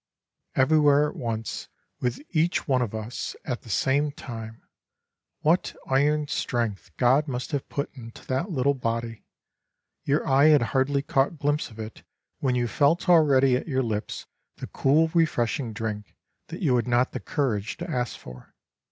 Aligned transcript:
"Everywhere 0.55 1.07
at 1.09 1.15
once 1.15 1.69
with 1.99 2.23
each 2.31 2.67
one 2.67 2.81
of 2.81 2.95
us 2.95 3.35
at 3.45 3.61
the 3.61 3.69
same 3.69 4.11
time! 4.11 4.63
What 5.41 5.75
iron 5.85 6.27
strength 6.27 6.89
God 6.97 7.27
must 7.27 7.51
have 7.51 7.69
put 7.69 7.93
into 7.93 8.25
that 8.25 8.49
little 8.49 8.73
body! 8.73 9.25
Your 10.03 10.27
eye 10.27 10.47
had 10.47 10.63
hardly 10.73 11.03
caught 11.03 11.37
glimpse 11.37 11.69
of 11.69 11.77
it 11.77 12.01
when 12.39 12.55
you 12.55 12.67
felt 12.67 13.07
already 13.07 13.55
at 13.55 13.67
your 13.67 13.83
lips 13.83 14.25
the 14.55 14.65
cool 14.65 15.09
refreshing 15.13 15.71
drink 15.71 16.15
that 16.47 16.63
you 16.63 16.75
had 16.77 16.87
not 16.87 17.11
the 17.11 17.19
courage 17.19 17.77
to 17.77 17.87
ask 17.87 18.17
for. 18.17 18.55